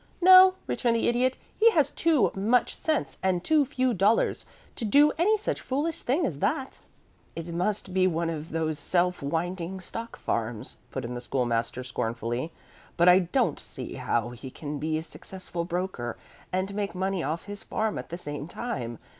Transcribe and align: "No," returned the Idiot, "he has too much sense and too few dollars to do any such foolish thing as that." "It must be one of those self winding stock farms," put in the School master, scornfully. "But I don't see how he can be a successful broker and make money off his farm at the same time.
"No," 0.19 0.55
returned 0.65 0.95
the 0.95 1.07
Idiot, 1.07 1.37
"he 1.55 1.69
has 1.69 1.91
too 1.91 2.31
much 2.33 2.75
sense 2.75 3.19
and 3.21 3.43
too 3.43 3.65
few 3.65 3.93
dollars 3.93 4.47
to 4.77 4.83
do 4.83 5.11
any 5.19 5.37
such 5.37 5.61
foolish 5.61 6.01
thing 6.01 6.25
as 6.25 6.39
that." 6.39 6.79
"It 7.35 7.53
must 7.53 7.93
be 7.93 8.07
one 8.07 8.27
of 8.31 8.49
those 8.49 8.79
self 8.79 9.21
winding 9.21 9.79
stock 9.79 10.15
farms," 10.17 10.77
put 10.89 11.05
in 11.05 11.13
the 11.13 11.21
School 11.21 11.45
master, 11.45 11.83
scornfully. 11.83 12.51
"But 12.97 13.09
I 13.09 13.19
don't 13.19 13.59
see 13.59 13.93
how 13.93 14.29
he 14.31 14.49
can 14.49 14.79
be 14.79 14.97
a 14.97 15.03
successful 15.03 15.65
broker 15.65 16.17
and 16.51 16.73
make 16.73 16.95
money 16.95 17.21
off 17.21 17.43
his 17.45 17.61
farm 17.61 17.99
at 17.99 18.09
the 18.09 18.17
same 18.17 18.47
time. 18.47 18.97